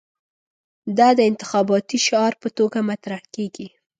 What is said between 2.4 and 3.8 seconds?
په توګه مطرح کېږي.